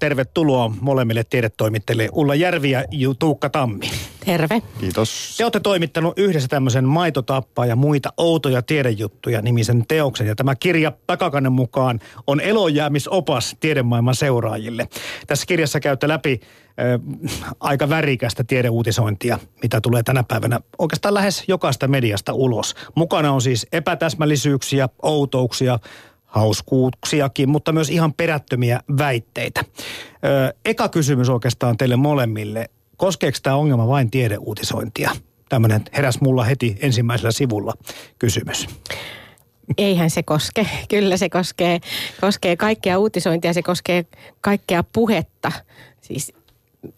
[0.00, 2.84] Tervetuloa molemmille tiedetoimittajille Ulla Järvi ja
[3.18, 3.90] Tuukka Tammi.
[4.24, 4.62] Terve.
[4.80, 5.34] Kiitos.
[5.36, 10.26] Te olette toimittanut yhdessä tämmöisen Maitotappaa ja muita outoja tiedejuttuja nimisen teoksen.
[10.26, 14.88] Ja tämä kirja takakannen mukaan on elojäämisopas tiedemaailman seuraajille.
[15.26, 21.88] Tässä kirjassa käytte läpi äh, aika värikästä tiedeuutisointia, mitä tulee tänä päivänä oikeastaan lähes jokaista
[21.88, 22.74] mediasta ulos.
[22.94, 25.78] Mukana on siis epätäsmällisyyksiä, outouksia,
[26.36, 29.64] hauskuuksiakin, mutta myös ihan perättömiä väitteitä.
[30.24, 32.70] Ö, eka kysymys oikeastaan teille molemmille.
[32.96, 35.10] Koskeeko tämä ongelma vain tiedeuutisointia?
[35.48, 37.74] Tämmöinen heräs mulla heti ensimmäisellä sivulla
[38.18, 38.66] kysymys.
[39.78, 40.66] Eihän se koske.
[40.88, 41.80] Kyllä se koskee,
[42.20, 44.04] koskee kaikkea uutisointia, se koskee
[44.40, 45.52] kaikkea puhetta.
[46.00, 46.32] Siis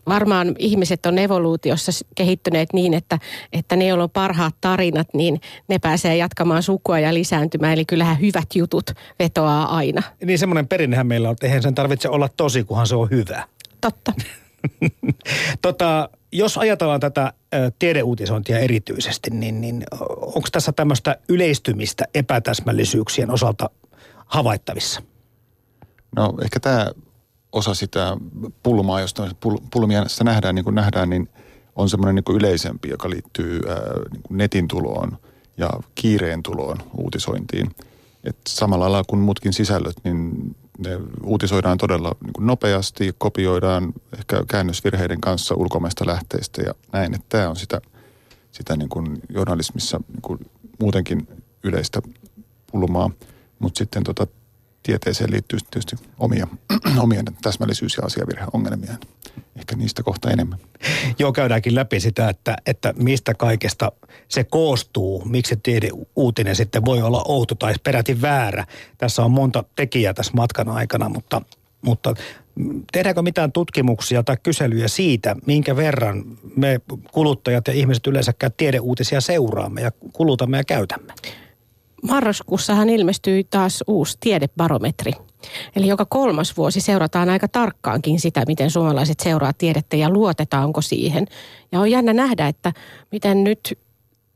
[0.09, 3.19] varmaan ihmiset on evoluutiossa kehittyneet niin, että,
[3.53, 7.73] että ne, joilla on parhaat tarinat, niin ne pääsee jatkamaan sukua ja lisääntymään.
[7.73, 10.03] Eli kyllähän hyvät jutut vetoaa aina.
[10.25, 13.45] Niin semmoinen perinnehän meillä on, että eihän sen tarvitse olla tosi, kunhan se on hyvä.
[13.81, 14.13] Totta.
[15.63, 17.33] tota, jos ajatellaan tätä
[17.79, 19.85] tiedeuutisointia erityisesti, niin, niin
[20.21, 23.71] onko tässä tämmöistä yleistymistä epätäsmällisyyksien osalta
[24.27, 25.03] havaittavissa?
[26.17, 26.87] No ehkä tämä
[27.53, 28.17] osa sitä
[28.63, 29.29] pulmaa, josta
[29.73, 31.29] pulmia sitä nähdään, niin kuin nähdään, niin
[31.77, 33.77] on semmoinen niin yleisempi, joka liittyy ää,
[34.13, 35.19] niin kuin netin tuloon
[35.57, 37.71] ja kiireen tuloon uutisointiin.
[38.25, 40.91] Et samalla lailla kuin muutkin sisällöt, niin ne
[41.23, 47.15] uutisoidaan todella niin kuin nopeasti, kopioidaan ehkä käännösvirheiden kanssa ulkomaista lähteistä ja näin.
[47.15, 47.81] Että tämä on sitä,
[48.53, 50.39] sitä niin kuin journalismissa niin kuin
[50.81, 51.29] muutenkin
[51.65, 52.03] yleistä
[52.73, 53.11] pulmaa.
[53.59, 54.27] Mutta sitten tota,
[54.89, 56.47] tieteeseen liittyy tietysti omia,
[57.05, 58.93] omia täsmällisyys- ja asiavirheongelmia.
[59.57, 60.59] Ehkä niistä kohta enemmän.
[61.19, 63.93] Joo, käydäänkin läpi sitä, että, että mistä kaikesta
[64.29, 68.65] se koostuu, miksi tiedeuutinen sitten voi olla outo tai peräti väärä.
[68.99, 71.43] Tässä on monta tekijää tässä matkan aikana, mutta,
[71.83, 72.15] mutta
[72.93, 76.25] tehdäänkö mitään tutkimuksia tai kyselyjä siitä, minkä verran
[76.57, 76.81] me
[77.13, 81.13] kuluttajat ja ihmiset yleensäkään tiedeuutisia seuraamme ja kulutamme ja käytämme?
[82.03, 85.13] Marraskuussahan ilmestyi taas uusi tiedebarometri.
[85.77, 91.27] Eli joka kolmas vuosi seurataan aika tarkkaankin sitä, miten suomalaiset seuraa tiedettä ja luotetaanko siihen.
[91.73, 92.73] Ja on jännä nähdä, että
[93.13, 93.79] miten nyt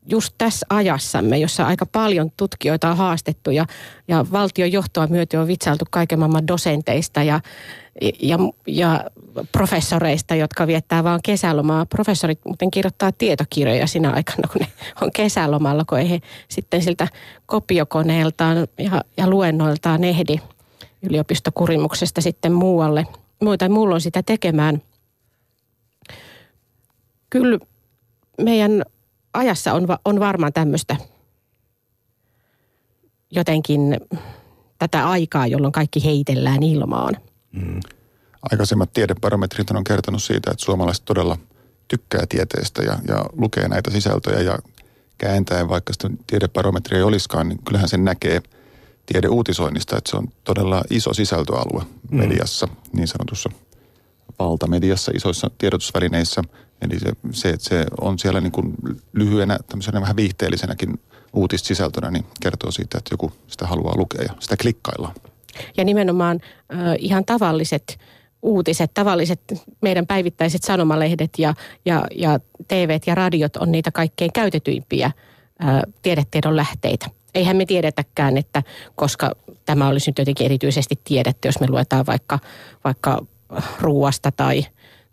[0.07, 3.67] just tässä ajassamme, jossa aika paljon tutkijoita on haastettu ja,
[4.09, 7.41] ja valtion johtoa myöten on vitsailtu kaiken maailman dosenteista ja,
[8.23, 9.05] ja, ja
[9.53, 11.87] professoreista, jotka viettää vaan kesälomaa.
[11.87, 14.69] Professorit muuten kirjoittaa tietokirjoja sinä aikana, kun ne
[15.01, 17.09] on kesälomalla, kun ei he sitten siltä
[17.47, 20.37] kopiokoneeltaan ja, ja luennoiltaan ehdi
[21.03, 23.07] yliopistokurimuksesta sitten muualle.
[23.43, 24.83] Muita mulla on sitä tekemään.
[27.31, 27.59] Kyllä
[28.41, 28.83] meidän
[29.35, 30.97] ajassa on, on varmaan tämmöistä
[33.31, 34.01] jotenkin
[34.79, 37.17] tätä aikaa, jolloin kaikki heitellään ilmaan.
[37.53, 37.81] Mm.
[38.51, 41.39] Aikaisemmat tiedebarometrit on kertonut siitä, että suomalaiset todella
[41.89, 44.59] tykkää tieteestä ja, ja lukee näitä sisältöjä ja
[45.19, 48.43] kääntäen, vaikka sitä tiedebarometria ei olisikaan, niin kyllähän sen näkee
[49.07, 52.19] tiedeuutisoinnista, että se on todella iso sisältöalue mm.
[52.19, 53.51] mediassa, niin sanotussa
[54.39, 56.43] valtamediassa, isoissa tiedotusvälineissä.
[56.83, 58.75] Eli se, se, että se on siellä niin kuin
[59.13, 61.01] lyhyenä, tämmöisenä vähän viihteellisenäkin
[61.33, 65.15] uutissisältönä, niin kertoo siitä, että joku sitä haluaa lukea ja sitä klikkaillaan.
[65.77, 66.41] Ja nimenomaan
[66.75, 67.99] äh, ihan tavalliset
[68.43, 69.41] uutiset, tavalliset
[69.81, 71.55] meidän päivittäiset sanomalehdet ja,
[71.85, 77.07] ja, ja TV ja radiot on niitä kaikkein käytetyimpiä äh, tiedetiedon lähteitä.
[77.35, 78.63] Eihän me tiedetäkään, että
[78.95, 79.33] koska
[79.65, 82.39] tämä olisi nyt jotenkin erityisesti tiedetty, jos me luetaan vaikka,
[82.85, 83.27] vaikka
[83.81, 84.67] ruuasta tai,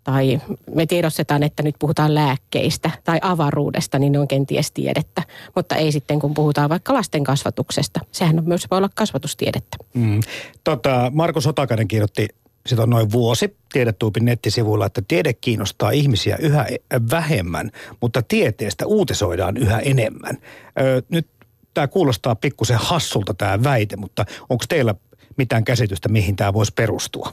[0.04, 0.40] tai
[0.74, 5.22] me tiedostetaan, että nyt puhutaan lääkkeistä tai avaruudesta, niin ne on kenties tiedettä.
[5.56, 8.00] Mutta ei sitten, kun puhutaan vaikka lasten kasvatuksesta.
[8.12, 9.76] Sehän on myös voi olla kasvatustiedettä.
[9.94, 10.20] Mm.
[10.64, 12.28] Tota, Markus Otakainen kirjoitti
[12.66, 16.66] sitä on noin vuosi Tiedetuupin nettisivuilla, että tiede kiinnostaa ihmisiä yhä
[17.10, 20.36] vähemmän, mutta tieteestä uutisoidaan yhä enemmän.
[20.80, 21.28] Ö, nyt
[21.74, 24.94] tämä kuulostaa pikkusen hassulta tämä väite, mutta onko teillä
[25.36, 27.32] mitään käsitystä, mihin tämä voisi perustua?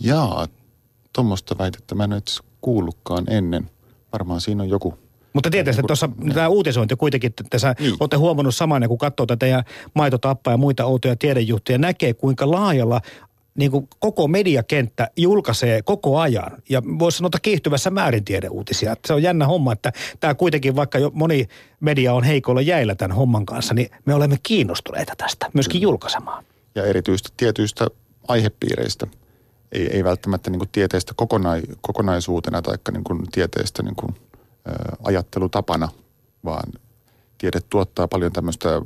[0.00, 0.48] Jaa,
[1.12, 2.22] tuommoista väitettä mä en ole
[2.60, 3.70] kuullutkaan ennen.
[4.12, 4.98] Varmaan siinä on joku
[5.32, 7.96] mutta tietysti tuossa tämä uutisointi kuitenkin, että sä niin.
[8.00, 9.64] olette huomannut saman, kun katsoo tätä ja
[9.94, 13.00] maitotappaa ja muita outoja tiedejuttuja, näkee kuinka laajalla
[13.54, 18.96] niin kuin koko mediakenttä julkaisee koko ajan ja voisi sanoa kiihtyvässä määrin tiedeuutisia.
[19.06, 21.48] Se on jännä homma, että tämä kuitenkin, vaikka jo moni
[21.80, 26.44] media on heikolla jäillä tämän homman kanssa, niin me olemme kiinnostuneita tästä myöskin julkaisemaan.
[26.74, 27.86] Ja erityisesti tietyistä
[28.28, 29.06] aihepiireistä–
[29.72, 34.14] ei, ei välttämättä niin kuin tieteestä kokonai, kokonaisuutena tai niin kuin tieteestä niin kuin,
[34.68, 34.72] ä,
[35.04, 35.88] ajattelutapana,
[36.44, 36.72] vaan
[37.38, 38.80] tiede tuottaa paljon tämmöistä ä,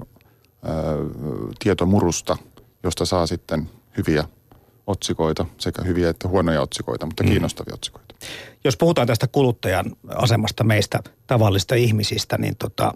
[1.58, 2.36] tietomurusta,
[2.82, 4.24] josta saa sitten hyviä
[4.86, 7.28] otsikoita, sekä hyviä että huonoja otsikoita, mutta mm.
[7.28, 8.14] kiinnostavia otsikoita.
[8.64, 12.94] Jos puhutaan tästä kuluttajan asemasta meistä tavallista ihmisistä, niin tota,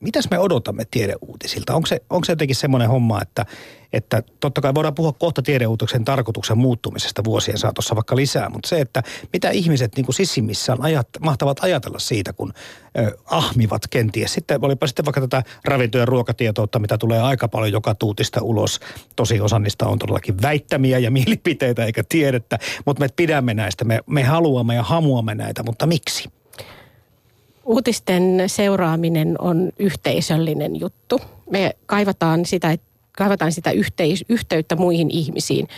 [0.00, 1.74] mitäs me odotamme tiedeuutisilta?
[1.74, 3.46] Onko se, onko se jotenkin semmoinen homma, että,
[3.92, 8.80] että totta kai voidaan puhua kohta tiedeuutiksen tarkoituksen muuttumisesta vuosien saatossa vaikka lisää, mutta se,
[8.80, 9.02] että
[9.32, 12.52] mitä ihmiset niin kuin sissimissään ajat, mahtavat ajatella siitä, kun
[12.98, 14.34] ö, ahmivat kenties.
[14.34, 18.80] Sitten olipa sitten vaikka tätä ravinto- ja ruokatietoutta, mitä tulee aika paljon joka tuutista ulos.
[19.16, 24.00] Tosi osa niistä on todellakin väittämiä ja mielipiteitä eikä tiedettä, mutta me pidämme näistä, me,
[24.06, 26.37] me haluamme ja hamuamme näitä, mutta miksi?
[27.68, 31.20] Uutisten seuraaminen on yhteisöllinen juttu.
[31.50, 32.78] Me kaivataan sitä,
[33.18, 35.68] kaivataan sitä yhteis- yhteyttä muihin ihmisiin.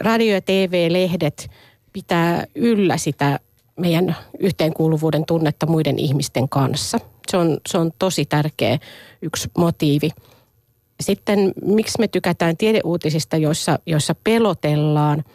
[0.00, 1.50] Radio ja TV, lehdet
[1.92, 3.40] pitää yllä sitä
[3.76, 6.98] meidän yhteenkuuluvuuden tunnetta muiden ihmisten kanssa.
[7.30, 8.78] Se on, se on tosi tärkeä
[9.22, 10.10] yksi motiivi.
[11.00, 15.24] Sitten miksi me tykätään tiedeuutisista, joissa, joissa pelotellaan–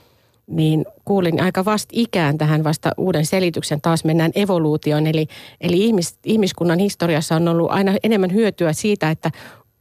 [0.47, 3.81] niin kuulin aika vasta ikään tähän vasta uuden selityksen.
[3.81, 5.27] Taas mennään evoluutioon, eli,
[5.61, 9.31] eli ihmis, ihmiskunnan historiassa on ollut aina enemmän hyötyä siitä, että,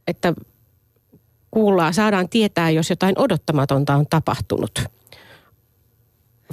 [0.07, 0.33] että
[1.51, 4.83] kuullaan, saadaan tietää, jos jotain odottamatonta on tapahtunut.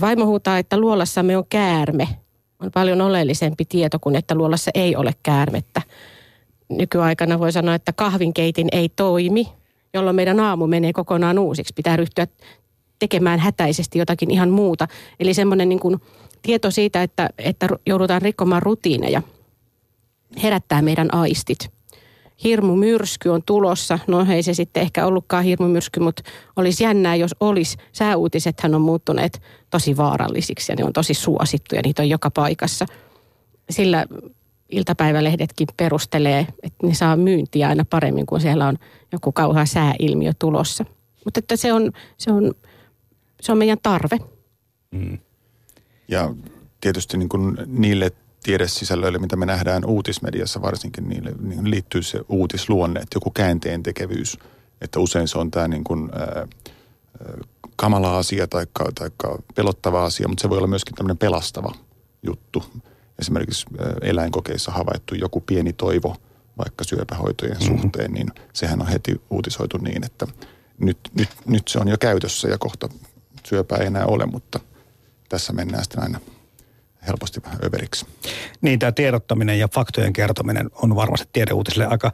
[0.00, 2.08] Vaimo huutaa, että luolassamme on käärme.
[2.60, 5.82] On paljon oleellisempi tieto kuin, että luolassa ei ole käärmettä.
[6.68, 9.48] Nykyaikana voi sanoa, että kahvinkeitin ei toimi,
[9.94, 11.74] jolloin meidän aamu menee kokonaan uusiksi.
[11.76, 12.26] Pitää ryhtyä
[13.00, 14.88] tekemään hätäisesti jotakin ihan muuta.
[15.20, 16.00] Eli semmoinen niin kuin
[16.42, 19.22] tieto siitä, että, että joudutaan rikkomaan rutiineja,
[20.42, 21.70] herättää meidän aistit.
[22.44, 23.98] Hirmumyrsky on tulossa.
[24.06, 26.22] No ei se sitten ehkä ollutkaan hirmumyrsky, mutta
[26.56, 27.76] olisi jännää, jos olisi.
[27.92, 31.82] Sääuutisethan on muuttuneet tosi vaarallisiksi ja ne on tosi suosittuja.
[31.84, 32.86] Niitä on joka paikassa.
[33.70, 34.06] Sillä
[34.70, 38.76] iltapäivälehdetkin perustelee, että ne saa myyntiä aina paremmin, kun siellä on
[39.12, 40.84] joku kauhea sääilmiö tulossa.
[41.24, 42.54] Mutta että se on, se on
[43.40, 44.18] se on meidän tarve.
[44.90, 45.18] Mm.
[46.08, 46.34] Ja
[46.80, 53.00] tietysti niin kuin niille tiedesisällöille, mitä me nähdään uutismediassa varsinkin, niille niin liittyy se uutisluonne,
[53.00, 54.38] että joku käänteen tekevyys.
[54.80, 56.46] Että usein se on tämä niin kuin, ää,
[57.76, 58.66] kamala asia tai
[59.54, 61.74] pelottava asia, mutta se voi olla myöskin tämmöinen pelastava
[62.22, 62.64] juttu.
[63.18, 63.66] Esimerkiksi
[64.02, 66.16] eläinkokeissa havaittu joku pieni toivo
[66.58, 67.80] vaikka syöpähoitojen mm-hmm.
[67.80, 70.26] suhteen, niin sehän on heti uutisoitu niin, että
[70.78, 72.88] nyt, nyt, nyt se on jo käytössä ja kohta
[73.46, 74.60] syöpää ei enää ole, mutta
[75.28, 76.20] tässä mennään sitten aina
[77.06, 78.06] helposti vähän överiksi.
[78.60, 82.12] Niin, tämä tiedottaminen ja faktojen kertominen on varmasti tiedeuutisille aika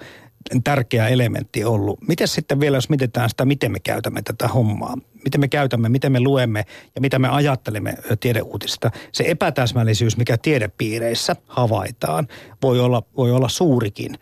[0.65, 2.01] tärkeä elementti ollut.
[2.09, 4.95] Miten sitten vielä, jos mietitään sitä, miten me käytämme tätä hommaa,
[5.25, 6.65] miten me käytämme, miten me luemme
[6.95, 8.91] ja mitä me ajattelemme tiedeuutisista.
[9.13, 12.29] Se epätäsmällisyys, mikä tiedepiireissä havaitaan,
[12.63, 14.19] voi olla, voi olla suurikin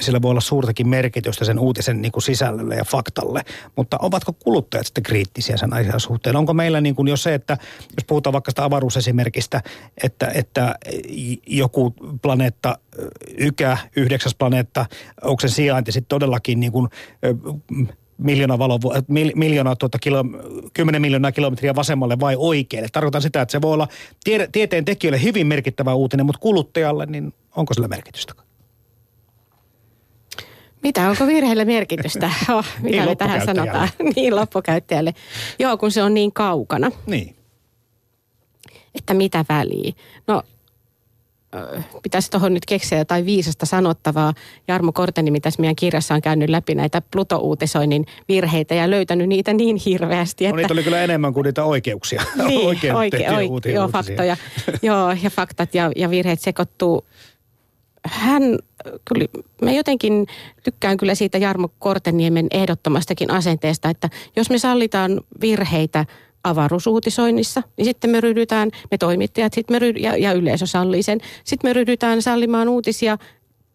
[0.00, 3.42] sillä voi olla suurtakin merkitystä sen uutisen niin kuin sisällölle ja faktalle.
[3.76, 6.36] Mutta ovatko kuluttajat sitten kriittisiä sen asian suhteen?
[6.36, 7.56] Onko meillä niin kuin jo se, että
[7.96, 9.62] jos puhutaan vaikka sitä avaruusesimerkistä,
[10.02, 10.74] että, että
[11.46, 12.78] joku planeetta,
[13.38, 14.86] ykä, yhdeksäs planeetta,
[15.22, 16.88] onko se sijainti sitten todellakin niin kuin,
[18.18, 18.78] miljoona, valo,
[19.34, 20.24] miljoona tuota kilo,
[20.72, 22.88] 10 miljoonaa kilometriä vasemmalle vai oikealle.
[22.92, 23.88] Tarkoitan sitä, että se voi olla
[24.24, 28.34] tiede, tieteen tekijöille hyvin merkittävä uutinen, mutta kuluttajalle, niin onko sillä merkitystä?
[30.82, 32.30] Mitä, onko virheillä merkitystä?
[32.54, 33.88] Oh, mitä niin, tähän sanotaan?
[34.16, 35.14] niin, loppukäyttäjälle.
[35.58, 36.90] Joo, kun se on niin kaukana.
[37.06, 37.36] Niin.
[38.94, 39.92] Että mitä väliä?
[40.26, 40.42] No,
[42.02, 44.34] pitäisi tuohon nyt keksiä jotain viisasta sanottavaa.
[44.68, 49.76] Jarmo Korteni, tässä meidän kirjassa on käynyt läpi näitä Pluto-uutisoinnin virheitä ja löytänyt niitä niin
[49.76, 50.46] hirveästi.
[50.46, 50.52] Että...
[50.52, 52.22] No, niitä oli kyllä enemmän kuin niitä oikeuksia.
[52.46, 54.36] niin, oike, oike, joo, faktoja.
[54.82, 57.04] joo, ja faktat ja, ja virheet sekoittuu
[58.06, 58.42] hän
[59.04, 59.26] kyllä,
[59.62, 60.26] mä jotenkin
[60.62, 66.04] tykkään kyllä siitä Jarmo Korteniemen ehdottomastakin asenteesta, että jos me sallitaan virheitä
[66.44, 71.20] avaruusuutisoinnissa, niin sitten me ryhdytään, me toimittajat sit me ryhdy, ja, ja yleisö sallii sen,
[71.44, 73.18] sitten me ryhdytään sallimaan uutisia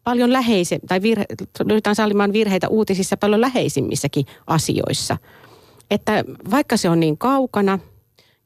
[0.04, 1.24] paljon läheise, tai virhe,
[1.60, 5.16] ryhdytään sallimaan virheitä uutisissa paljon läheisimmissäkin asioissa.
[5.90, 7.78] Että vaikka se on niin kaukana–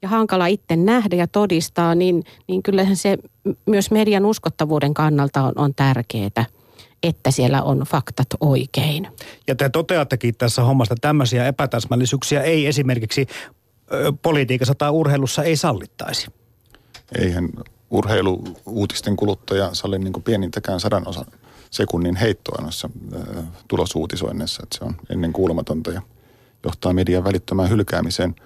[0.01, 3.17] ja hankala itse nähdä ja todistaa, niin, niin kyllähän se
[3.65, 6.45] myös median uskottavuuden kannalta on, on tärkeää
[7.03, 9.07] että siellä on faktat oikein.
[9.47, 13.27] Ja te toteattekin tässä hommasta tämmöisiä epätäsmällisyyksiä ei esimerkiksi
[14.21, 16.27] politiikassa tai urheilussa ei sallittaisi.
[17.19, 17.49] Eihän
[17.89, 21.25] urheiluuutisten kuluttaja salli niin pienintäkään sadan osan
[21.71, 24.63] sekunnin heittoa noissa ö, tulosuutisoinneissa.
[24.63, 26.01] Että se on ennen kuulumatonta ja
[26.63, 28.35] johtaa median välittömään hylkäämiseen–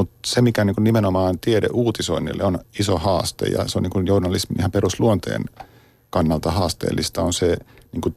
[0.00, 4.58] mutta se, mikä niin nimenomaan tiede uutisoinnille on iso haaste ja se on niin journalismin
[4.58, 5.44] ihan perusluonteen
[6.10, 7.56] kannalta haasteellista, on se
[7.92, 8.14] niin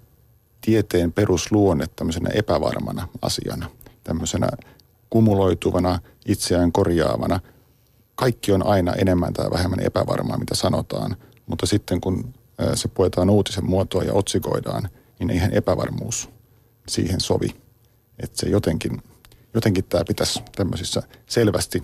[0.61, 3.69] tieteen perusluonne tämmöisenä epävarmana asiana,
[4.03, 4.49] tämmöisenä
[5.09, 7.39] kumuloituvana itseään korjaavana.
[8.15, 12.33] Kaikki on aina enemmän tai vähemmän epävarmaa, mitä sanotaan, mutta sitten kun
[12.75, 14.89] se puetaan uutisen muotoa ja otsikoidaan,
[15.19, 16.29] niin eihän epävarmuus
[16.87, 17.55] siihen sovi.
[18.19, 19.01] Että se jotenkin,
[19.53, 21.83] jotenkin tämä pitäisi tämmöisissä selvästi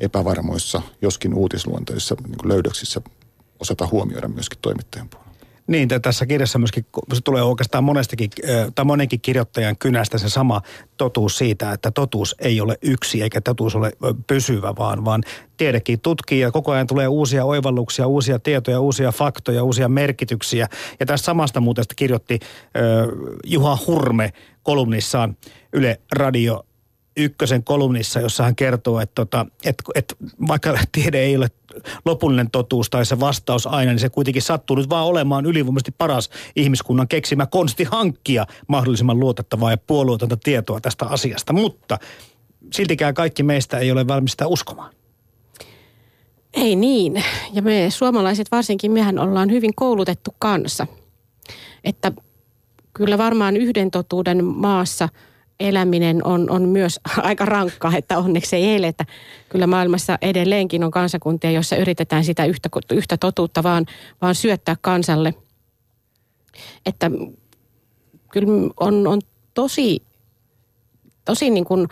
[0.00, 3.00] epävarmoissa, joskin uutisluontoisissa niin löydöksissä
[3.60, 5.25] osata huomioida myöskin toimittajan puolella.
[5.66, 8.30] Niin, tässä kirjassa myöskin se tulee oikeastaan monestakin,
[8.74, 10.62] tai monenkin kirjoittajan kynästä se sama
[10.96, 13.92] totuus siitä, että totuus ei ole yksi eikä totuus ole
[14.26, 15.22] pysyvä, vaan, vaan
[15.56, 20.68] tiedekin tutkii ja koko ajan tulee uusia oivalluksia, uusia tietoja, uusia faktoja, uusia merkityksiä.
[21.00, 22.38] Ja tässä samasta muuten kirjoitti
[23.46, 24.32] Juha Hurme
[24.62, 25.36] kolumnissaan
[25.72, 26.66] Yle Radio
[27.16, 30.14] ykkösen kolumnissa, jossa hän kertoo, että, tota, että, että
[30.48, 31.48] vaikka tiede ei ole
[32.04, 36.30] lopullinen totuus tai se vastaus aina, niin se kuitenkin sattuu nyt vaan olemaan ylivoimaisesti paras
[36.56, 41.52] ihmiskunnan keksimä konsti hankkia mahdollisimman luotettavaa ja puolueetonta tietoa tästä asiasta.
[41.52, 41.98] Mutta
[42.72, 44.92] siltikään kaikki meistä ei ole valmis sitä uskomaan.
[46.54, 47.24] Ei niin.
[47.52, 50.86] Ja me suomalaiset varsinkin, mehän ollaan hyvin koulutettu kansa.
[51.84, 52.12] Että
[52.94, 55.08] kyllä varmaan yhden totuuden maassa–
[55.60, 59.04] eläminen on, on myös aika rankkaa, että onneksi ei eletä.
[59.48, 63.86] Kyllä maailmassa edelleenkin on kansakuntia, joissa yritetään sitä yhtä, yhtä totuutta vaan,
[64.22, 65.34] vaan syöttää kansalle.
[66.86, 67.10] Että
[68.32, 69.20] kyllä on, on
[69.54, 70.02] tosi,
[71.24, 71.88] tosi niin kuin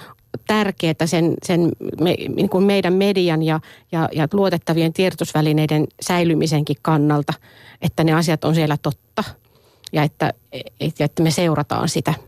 [0.47, 1.69] tärkeää sen, sen
[2.01, 3.61] me, niin kuin meidän median ja,
[3.93, 7.33] ja, ja luotettavien tiedotusvälineiden säilymisenkin kannalta,
[7.83, 9.25] että ne asiat on siellä totta
[9.93, 10.33] ja että,
[11.01, 12.15] että me seurataan sitä–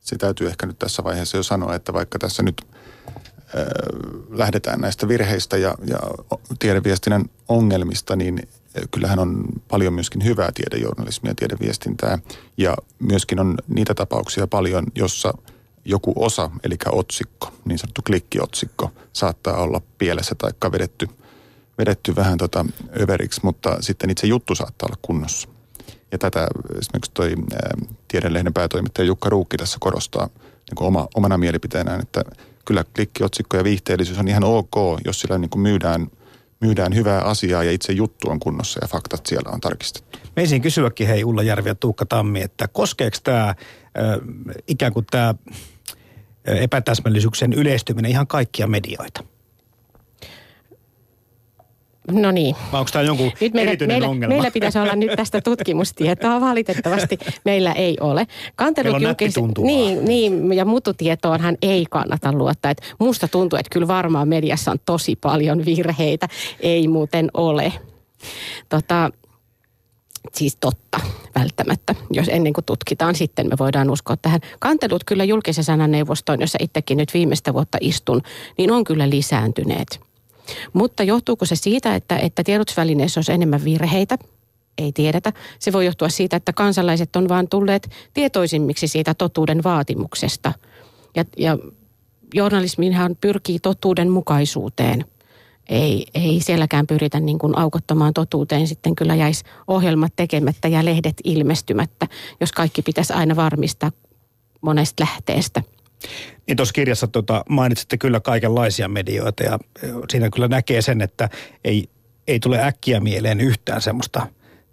[0.00, 3.64] se täytyy ehkä nyt tässä vaiheessa jo sanoa, että vaikka tässä nyt äh,
[4.30, 5.98] lähdetään näistä virheistä ja, ja
[6.58, 8.48] tiedeviestinnän ongelmista, niin
[8.90, 12.18] kyllähän on paljon myöskin hyvää tiedejournalismia, tiedeviestintää
[12.56, 15.34] ja myöskin on niitä tapauksia paljon, jossa
[15.84, 21.08] joku osa, eli otsikko, niin sanottu klikkiotsikko, saattaa olla pielessä tai vedetty,
[21.78, 22.66] vedetty vähän tota
[23.00, 25.48] överiksi, mutta sitten itse juttu saattaa olla kunnossa.
[26.12, 26.46] Ja tätä
[26.78, 27.34] esimerkiksi toi
[28.08, 32.24] Tiedelehden päätoimittaja Jukka Ruukki tässä korostaa niin kuin oma, omana mielipiteenään, että
[32.64, 34.74] kyllä klikkiotsikko ja viihteellisyys on ihan ok,
[35.04, 36.06] jos sillä niin kuin myydään,
[36.60, 40.18] myydään hyvää asiaa ja itse juttu on kunnossa ja faktat siellä on tarkistettu.
[40.36, 43.54] Meisin kysyäkin hei Ulla Järvi ja Tuukka Tammi, että koskeeko tämä
[44.66, 45.34] ikään kuin tämä
[46.44, 49.24] epätäsmällisyyksien yleistyminen ihan kaikkia medioita?
[52.10, 52.56] No niin.
[52.72, 54.34] Vai onko tämä jonkun nyt meillä, erityinen meillä, ongelma?
[54.34, 56.40] Meillä pitäisi olla nyt tästä tutkimustietoa.
[56.40, 58.26] Valitettavasti meillä ei ole.
[58.56, 59.34] Kantelut meillä on julkis...
[59.58, 62.70] niin, niin, ja mututietoonhan ei kannata luottaa.
[62.70, 66.28] Et musta tuntuu, että kyllä varmaan mediassa on tosi paljon virheitä.
[66.60, 67.72] Ei muuten ole.
[68.68, 69.10] Tota,
[70.32, 71.00] siis totta
[71.34, 71.94] välttämättä.
[72.10, 74.40] Jos ennen kuin tutkitaan, sitten me voidaan uskoa tähän.
[74.60, 78.22] Kantelut kyllä julkisen sananeuvostoon, jossa itsekin nyt viimeistä vuotta istun,
[78.58, 80.09] niin on kyllä lisääntyneet.
[80.72, 84.18] Mutta johtuuko se siitä, että, että tiedotusvälineissä olisi enemmän virheitä?
[84.78, 85.32] Ei tiedetä.
[85.58, 90.52] Se voi johtua siitä, että kansalaiset on vaan tulleet tietoisimmiksi siitä totuuden vaatimuksesta.
[91.16, 91.58] Ja, ja
[92.34, 95.04] journalisminhan pyrkii totuuden mukaisuuteen.
[95.68, 98.66] Ei, ei sielläkään pyritä niin kuin aukottomaan totuuteen.
[98.66, 102.06] Sitten kyllä jäisi ohjelmat tekemättä ja lehdet ilmestymättä,
[102.40, 103.92] jos kaikki pitäisi aina varmistaa
[104.60, 105.62] monesta lähteestä–
[106.46, 109.58] niin tuossa kirjassa tota, mainitsitte kyllä kaikenlaisia medioita ja
[110.10, 111.28] siinä kyllä näkee sen, että
[111.64, 111.88] ei,
[112.26, 114.26] ei tule äkkiä mieleen yhtään semmoista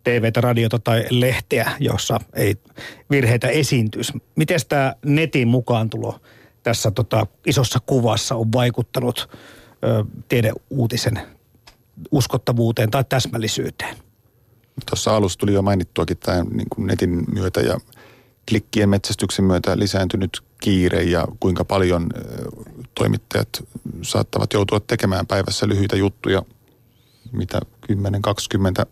[0.03, 2.55] TVtä, radiota tai lehteä, jossa ei
[3.12, 4.13] virheitä esiintyisi.
[4.36, 6.19] Miten tämä netin mukaantulo
[6.63, 9.29] tässä tota, isossa kuvassa on vaikuttanut
[9.84, 11.19] ö, tiedeuutisen
[12.12, 13.98] uskottavuuteen tai täsmällisyyteen?
[14.89, 17.77] Tuossa alussa tuli jo mainittuakin tämä niin netin myötä ja
[18.50, 22.10] klikkien metsästyksen myötä lisääntynyt kiire ja kuinka paljon
[22.96, 23.50] toimittajat
[24.01, 26.42] saattavat joutua tekemään päivässä lyhyitä juttuja,
[27.32, 27.60] mitä
[27.92, 28.86] 10-20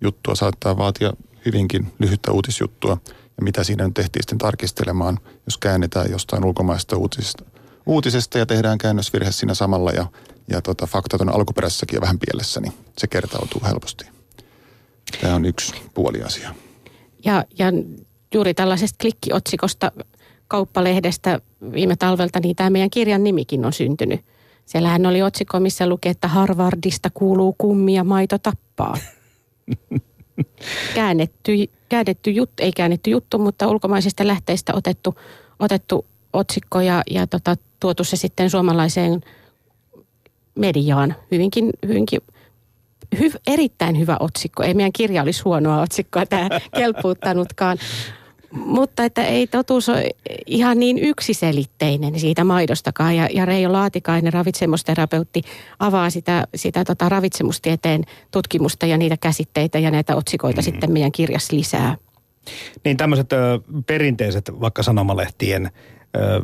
[0.00, 1.12] juttua saattaa vaatia
[1.46, 2.98] hyvinkin lyhyttä uutisjuttua
[3.36, 7.44] ja mitä siinä nyt tehtiin sitten tarkistelemaan, jos käännetään jostain ulkomaista uutisesta,
[7.86, 10.06] uutisesta ja tehdään käännösvirhe siinä samalla ja,
[10.48, 14.04] ja tota, faktat on alkuperäisessäkin jo vähän pielessä, niin se kertautuu helposti.
[15.20, 16.54] Tämä on yksi puoli asia.
[17.24, 17.66] Ja, ja
[18.34, 19.92] juuri tällaisesta klikkiotsikosta
[20.48, 21.40] kauppalehdestä
[21.72, 24.20] viime talvelta, niin tämä meidän kirjan nimikin on syntynyt.
[24.66, 28.98] Siellähän oli otsikko, missä lukee, että Harvardista kuuluu kummia, maito tappaa.
[30.94, 31.52] käännetty,
[31.88, 35.14] käännetty juttu, ei käännetty juttu, mutta ulkomaisista lähteistä otettu,
[35.58, 39.20] otettu otsikko ja, ja tota, tuotu se sitten suomalaiseen
[40.54, 41.14] mediaan.
[41.30, 42.20] Hyvinkin, hyvinkin
[43.18, 44.62] hyv, erittäin hyvä otsikko.
[44.62, 46.48] Ei meidän kirja olisi huonoa otsikkoa tämä
[46.78, 47.78] kelpuuttanutkaan.
[48.54, 50.10] Mutta että ei totuus ole
[50.46, 53.16] ihan niin yksiselitteinen siitä maidostakaan.
[53.16, 55.42] Ja, ja Reijo Laatikainen, ravitsemusterapeutti,
[55.78, 60.64] avaa sitä, sitä tota ravitsemustieteen tutkimusta ja niitä käsitteitä ja näitä otsikoita mm.
[60.64, 61.96] sitten meidän kirjassa lisää.
[62.84, 65.70] Niin tämmöiset ö, perinteiset vaikka sanomalehtien
[66.16, 66.42] ö,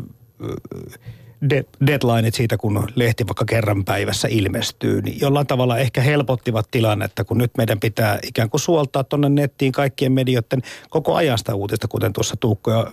[1.50, 7.24] de, deadlineit siitä, kun lehti vaikka kerran päivässä ilmestyy, niin jollain tavalla ehkä helpottivat tilannetta,
[7.24, 12.12] kun nyt meidän pitää ikään kuin suoltaa tuonne nettiin kaikkien medioiden koko ajasta uutista, kuten
[12.12, 12.92] tuossa Tuukko ja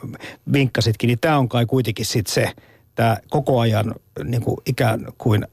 [0.54, 2.52] vinkkasitkin, niin tämä on kai kuitenkin sitten se,
[2.96, 5.48] tämä koko ajan niin kuin ikään kuin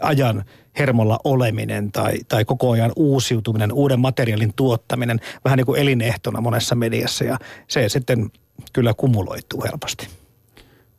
[0.00, 0.44] ajan
[0.78, 6.74] hermolla oleminen tai, tai koko ajan uusiutuminen, uuden materiaalin tuottaminen vähän niin kuin elinehtona monessa
[6.74, 8.30] mediassa ja se sitten
[8.72, 10.08] kyllä kumuloituu helposti.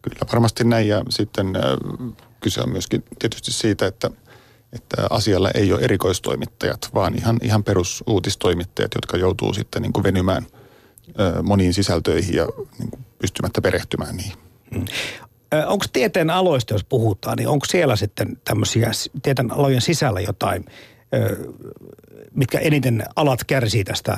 [0.09, 1.61] Kyllä varmasti näin ja sitten äh,
[2.39, 4.09] kyse on myöskin tietysti siitä, että,
[4.73, 10.47] että asialla ei ole erikoistoimittajat, vaan ihan, ihan perusuutistoimittajat, jotka joutuu sitten niin kuin venymään
[11.07, 12.47] äh, moniin sisältöihin ja
[12.79, 14.37] niin kuin pystymättä perehtymään niihin.
[14.71, 14.85] Mm.
[15.65, 18.91] Onko tieteen aloista, jos puhutaan, niin onko siellä sitten tämmöisiä
[19.23, 20.65] tieteen alojen sisällä jotain,
[22.33, 24.17] mitkä eniten alat kärsii tästä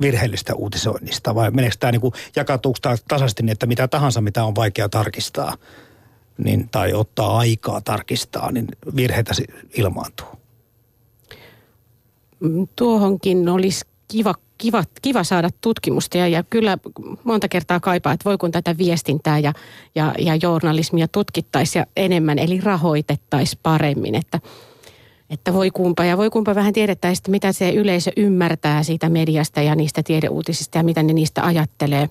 [0.00, 2.78] virheellistä uutisoinnista vai meneekö tämä niin jakautuuko
[3.08, 5.56] tasaisesti niin, että mitä tahansa, mitä on vaikea tarkistaa
[6.38, 8.66] niin, tai ottaa aikaa tarkistaa, niin
[8.96, 9.32] virheitä
[9.76, 10.26] ilmaantuu?
[12.76, 16.78] Tuohonkin olisi kiva, kiva, kiva saada tutkimusta ja, ja kyllä
[17.24, 19.52] monta kertaa kaipaa, että voi kun tätä viestintää ja,
[19.94, 24.40] ja, ja journalismia tutkittaisiin enemmän, eli rahoitettaisiin paremmin, että–
[25.30, 29.62] että voi kumpa ja voi kumpa vähän tiedettäisiin, että mitä se yleisö ymmärtää siitä mediasta
[29.62, 32.08] ja niistä tiedeuutisista ja mitä ne niistä ajattelee.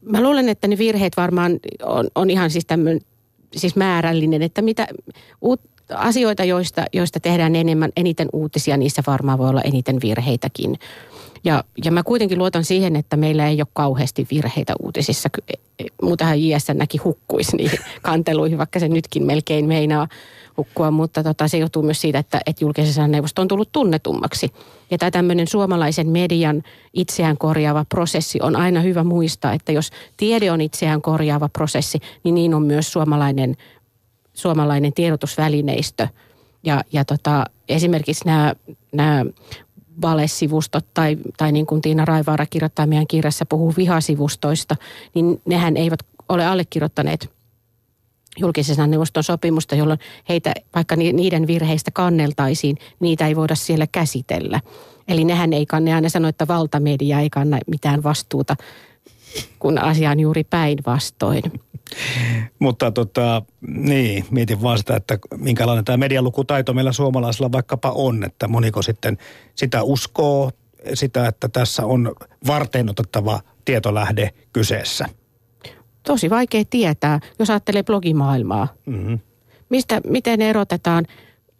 [0.00, 3.00] Mä luulen, että ne virheet varmaan on, on ihan siis tämmöinen
[3.56, 4.86] siis määrällinen, että mitä
[5.40, 5.60] uut,
[5.94, 10.78] asioita, joista, joista tehdään enemmän, eniten uutisia, niissä varmaan voi olla eniten virheitäkin.
[11.46, 15.28] Ja, ja mä kuitenkin luotan siihen, että meillä ei ole kauheasti virheitä uutisissa.
[16.02, 20.08] Muutenhan JSNäkin hukkuisi niihin kanteluihin, vaikka se nytkin melkein meinaa
[20.56, 24.52] hukkua, mutta tota, se johtuu myös siitä, että, että julkisen neuvosto on tullut tunnetummaksi.
[24.90, 30.52] Ja tämä tämmöinen suomalaisen median itseään korjaava prosessi on aina hyvä muistaa, että jos tiede
[30.52, 33.56] on itseään korjaava prosessi, niin niin on myös suomalainen,
[34.34, 36.08] suomalainen tiedotusvälineistö.
[36.64, 38.54] Ja, ja tota, esimerkiksi nämä,
[38.92, 39.24] nämä
[40.02, 44.76] valesivustot tai, tai niin kuin Tiina Raivaara kirjoittaa meidän kirjassa puhuu vihasivustoista,
[45.14, 47.30] niin nehän eivät ole allekirjoittaneet
[48.38, 54.60] julkisen neuvoston sopimusta, jolloin heitä, vaikka niiden virheistä kanneltaisiin, niitä ei voida siellä käsitellä.
[55.08, 58.56] Eli nehän ei kanne, aina sano, että valtamedia ei kanna mitään vastuuta,
[59.58, 61.42] kun asia on juuri päinvastoin.
[62.58, 68.48] Mutta tota, niin, mietin vaan sitä, että minkälainen tämä medialukutaito meillä suomalaisilla vaikkapa on, että
[68.48, 69.18] moniko sitten
[69.54, 70.50] sitä uskoo,
[70.94, 72.14] sitä, että tässä on
[72.46, 75.08] varten otettava tietolähde kyseessä
[76.06, 78.68] tosi vaikea tietää, jos ajattelee blogimaailmaa.
[78.86, 79.18] Mm-hmm.
[79.68, 81.06] Mistä, miten erotetaan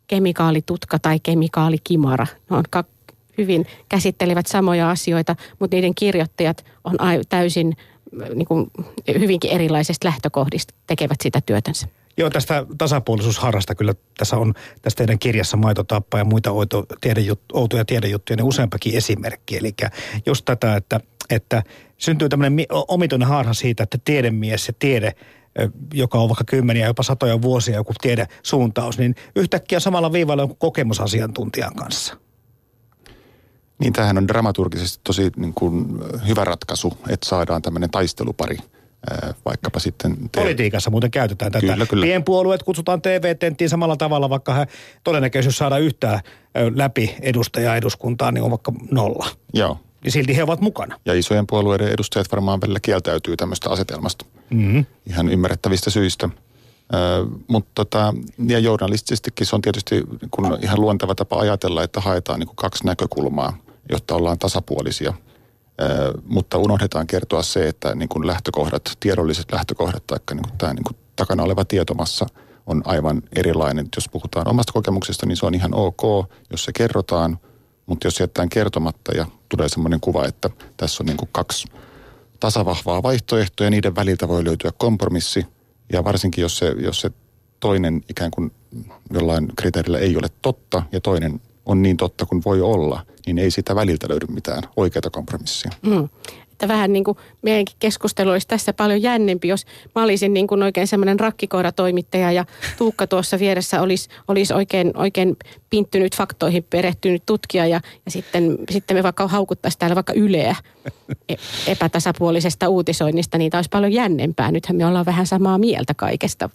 [0.07, 2.27] kemikaalitutka tai kemikaalikimara?
[2.51, 2.85] Ne on
[3.39, 6.97] hyvin käsittelevät samoja asioita, mutta niiden kirjoittajat on
[7.29, 7.77] täysin
[8.35, 8.71] niin kuin,
[9.19, 11.87] hyvinkin erilaisista lähtökohdista tekevät sitä työtänsä.
[12.17, 17.85] Joo, tästä tasapuolisuusharrasta kyllä tässä on tässä teidän kirjassa Maitotappa ja muita outo, tiedejut, outoja
[17.85, 19.57] tiedejuttuja, niin useampakin esimerkki.
[19.57, 19.75] Eli
[20.27, 21.63] just tätä, että, että
[21.99, 25.13] syntyy tämmöinen omituinen harha siitä, että tiedemies ja tiede
[25.95, 31.75] joka on vaikka kymmeniä, jopa satoja vuosia joku tiedesuuntaus, niin yhtäkkiä samalla viivalla joku kokemusasiantuntijan
[31.75, 32.17] kanssa.
[33.79, 35.87] Niin tämähän on dramaturgisesti tosi niin kuin,
[36.29, 38.59] hyvä ratkaisu, että saadaan tämmöinen taistelupari–
[39.45, 40.17] vaikkapa sitten...
[40.17, 40.41] Te...
[40.41, 41.67] Politiikassa muuten käytetään tätä.
[41.67, 42.07] Kyllä, kyllä.
[42.07, 44.67] Pienpuolueet kutsutaan TV-tenttiin samalla tavalla, vaikka he
[45.05, 46.21] todennäköisyys saada yhtään
[46.75, 49.27] läpi edustajaa eduskuntaan, niin on vaikka nolla.
[49.55, 49.79] Joo.
[50.05, 51.01] Ja silti he ovat mukana.
[51.05, 54.25] Ja isojen puolueiden edustajat varmaan välillä kieltäytyy tämmöistä asetelmasta.
[54.51, 54.85] Mm-hmm.
[55.07, 56.29] Ihan ymmärrettävistä syistä.
[56.95, 56.99] Ö,
[57.49, 58.15] mutta tota,
[58.47, 62.87] ja journalistisestikin se on tietysti kun ihan luonteva tapa ajatella, että haetaan niin kuin kaksi
[62.87, 63.59] näkökulmaa,
[63.91, 65.15] jotta ollaan tasapuolisia–
[66.25, 70.85] mutta unohdetaan kertoa se, että niin kuin lähtökohdat, tiedolliset lähtökohdat tai niin kuin tämä niin
[70.85, 72.27] kuin takana oleva tietomassa
[72.67, 73.89] on aivan erilainen.
[73.97, 76.03] Jos puhutaan omasta kokemuksesta, niin se on ihan ok,
[76.51, 77.39] jos se kerrotaan,
[77.87, 81.69] mutta jos jätetään kertomatta ja tulee sellainen kuva, että tässä on niin kuin kaksi
[82.41, 85.47] tasavahvaa vaihtoehtoa ja niiden väliltä voi löytyä kompromissi.
[85.93, 87.11] Ja varsinkin, jos se, jos se
[87.61, 88.53] toinen ikään kuin
[89.11, 93.51] jollain kriteerillä ei ole totta ja toinen on niin totta kuin voi olla, niin ei
[93.51, 95.71] sitä väliltä löydy mitään oikeaa kompromissia.
[95.83, 96.09] Mm.
[96.53, 100.63] että vähän niin kuin meidänkin keskustelu olisi tässä paljon jännempi, jos mä olisin niin kuin
[100.63, 102.45] oikein semmoinen rakkikoiratoimittaja ja
[102.79, 105.37] Tuukka tuossa vieressä olisi, olisi oikein, oikein
[105.71, 110.57] pinttynyt faktoihin perehtynyt tutkija ja, ja sitten, sitten me vaikka haukuttaisiin täällä vaikka Yleä
[111.29, 111.35] e,
[111.67, 114.51] epätasapuolisesta uutisoinnista, niin tämä olisi paljon jännempää.
[114.51, 116.51] Nythän me ollaan vähän samaa mieltä kaikesta.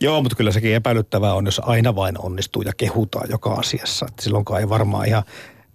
[0.00, 4.06] Joo, mutta kyllä sekin epäilyttävää on, jos aina vain onnistuu ja kehutaan joka asiassa.
[4.20, 5.22] Silloinkaan ei varmaan ihan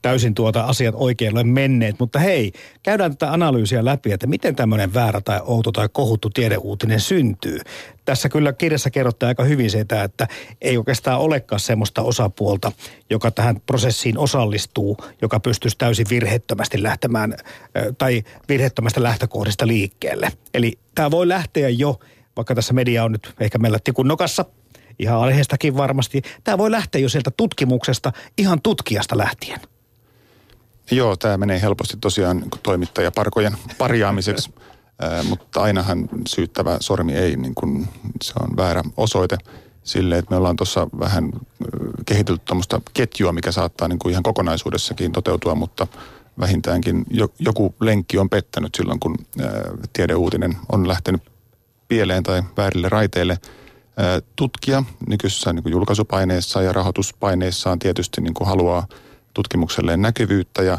[0.03, 1.99] täysin tuota asiat oikein ole menneet.
[1.99, 2.51] Mutta hei,
[2.83, 7.59] käydään tätä analyysiä läpi, että miten tämmöinen väärä tai outo tai kohuttu tiedeuutinen syntyy.
[8.05, 10.27] Tässä kyllä kirjassa kerrotte aika hyvin sitä, että
[10.61, 12.71] ei oikeastaan olekaan semmoista osapuolta,
[13.09, 17.35] joka tähän prosessiin osallistuu, joka pystyisi täysin virheettömästi lähtemään
[17.97, 20.31] tai virheettömästä lähtökohdista liikkeelle.
[20.53, 21.99] Eli tämä voi lähteä jo,
[22.35, 24.45] vaikka tässä media on nyt ehkä meillä tikun nokassa,
[24.99, 26.21] ihan aiheestakin varmasti.
[26.43, 29.59] Tämä voi lähteä jo sieltä tutkimuksesta ihan tutkijasta lähtien.
[30.91, 34.53] Joo, tämä menee helposti tosiaan toimittajaparkojen parjaamiseksi,
[35.29, 37.87] mutta ainahan syyttävä sormi ei, niin kuin,
[38.23, 39.37] se on väärä osoite
[39.83, 41.31] sille, että me ollaan tuossa vähän
[42.05, 45.87] kehitelty tuommoista ketjua, mikä saattaa niin kuin ihan kokonaisuudessakin toteutua, mutta
[46.39, 47.05] vähintäänkin
[47.39, 49.17] joku lenkki on pettänyt silloin, kun
[49.93, 51.32] tiedeuutinen on lähtenyt
[51.87, 53.37] pieleen tai väärille raiteille.
[54.35, 58.87] Tutkija nykyisessä niin julkaisupaineessa ja rahoituspaineissaan tietysti niin kuin haluaa–
[59.33, 60.77] tutkimukselleen näkyvyyttä ja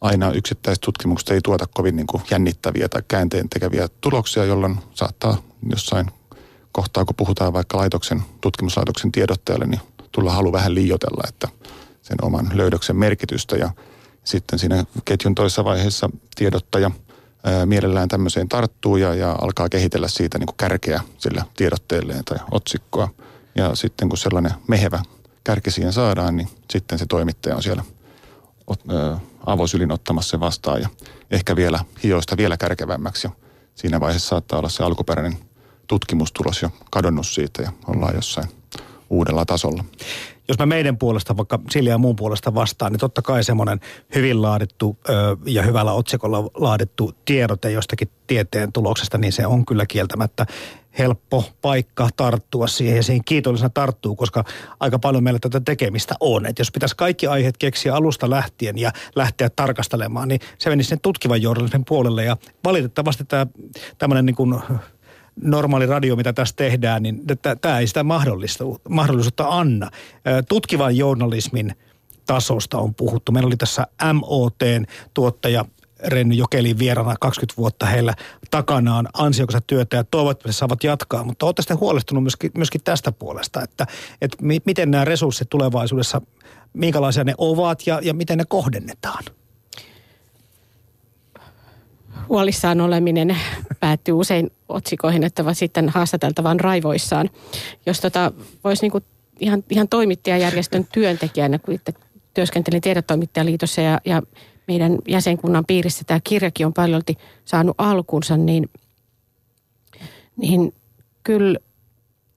[0.00, 5.42] aina yksittäiset tutkimukset ei tuota kovin niin kuin jännittäviä tai käänteen tekeviä tuloksia, jolloin saattaa
[5.70, 6.10] jossain
[6.72, 9.80] kohtaa, kun puhutaan vaikka laitoksen, tutkimuslaitoksen tiedottajalle, niin
[10.12, 11.48] tulla halu vähän liiotella, että
[12.02, 13.70] sen oman löydöksen merkitystä ja
[14.24, 16.90] sitten siinä ketjun toisessa vaiheessa tiedottaja
[17.66, 23.08] mielellään tämmöiseen tarttuu ja, ja alkaa kehitellä siitä niin kuin kärkeä sillä tiedotteelleen tai otsikkoa.
[23.54, 25.02] Ja sitten kun sellainen mehevä
[25.44, 27.84] kärki siihen saadaan, niin sitten se toimittaja on siellä
[29.46, 30.88] avosylin ottamassa se vastaan ja
[31.30, 33.26] ehkä vielä hioista vielä kärkevämmäksi.
[33.26, 33.30] Ja
[33.74, 35.38] siinä vaiheessa saattaa olla se alkuperäinen
[35.86, 38.48] tutkimustulos jo kadonnut siitä ja ollaan jossain
[39.16, 39.84] uudella tasolla.
[40.48, 43.80] Jos mä meidän puolesta, vaikka Silja ja muun puolesta vastaan, niin totta kai semmoinen
[44.14, 45.12] hyvin laadittu ö,
[45.46, 50.46] ja hyvällä otsikolla laadittu tiedote jostakin tieteen tuloksesta, niin se on kyllä kieltämättä
[50.98, 54.44] helppo paikka tarttua siihen ja siihen kiitollisena tarttuu, koska
[54.80, 56.46] aika paljon meillä tätä tekemistä on.
[56.46, 61.00] Että jos pitäisi kaikki aiheet keksiä alusta lähtien ja lähteä tarkastelemaan, niin se menisi sen
[61.00, 62.24] tutkivan journalismin puolelle.
[62.24, 63.46] Ja valitettavasti tämä
[63.98, 64.60] tämmöinen niin kuin
[65.42, 67.22] normaali radio, mitä tässä tehdään, niin
[67.60, 68.04] tämä ei sitä
[68.88, 69.90] mahdollisuutta anna.
[70.48, 71.74] Tutkivan journalismin
[72.26, 73.32] tasosta on puhuttu.
[73.32, 75.64] Meillä oli tässä MOTn tuottaja
[76.06, 78.14] Renny Jokelin vierana 20 vuotta heillä
[78.50, 81.24] takanaan ansiokasta työtä ja toivottavasti saavat jatkaa.
[81.24, 83.86] Mutta olette sitten huolestunut myöskin, myöskin tästä puolesta, että,
[84.20, 86.20] että miten nämä resurssit tulevaisuudessa,
[86.72, 89.24] minkälaisia ne ovat ja, ja miten ne kohdennetaan?
[92.28, 93.36] Huolissaan oleminen
[93.80, 97.30] päättyy usein otsikoihin, että sitten haastateltavan raivoissaan.
[97.86, 98.32] Jos tota,
[98.64, 99.00] voisi niinku
[99.40, 101.94] ihan, ihan toimittajajärjestön työntekijänä, kun itse
[102.34, 104.22] työskentelin tiedotoimittajaliitossa ja, ja
[104.68, 107.02] meidän jäsenkunnan piirissä tämä kirjakin on paljon
[107.44, 108.70] saanut alkunsa, niin,
[110.36, 110.74] niin
[111.22, 111.58] kyllä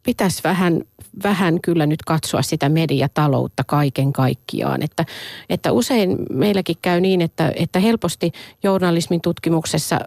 [0.08, 0.82] pitäisi vähän,
[1.24, 4.84] vähän kyllä nyt katsoa sitä mediataloutta kaiken kaikkiaan.
[4.84, 5.06] Että,
[5.50, 8.32] että usein meilläkin käy niin, että, että helposti
[8.64, 10.00] journalismin tutkimuksessa